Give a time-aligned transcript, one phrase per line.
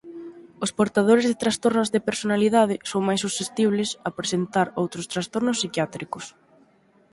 [0.63, 6.25] Os portadores de trastornos de personalidade son máis susceptibles a presentar outros trastornos psiquiátricos.